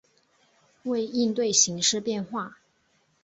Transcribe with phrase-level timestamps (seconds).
[0.85, 2.57] 为应对形势变化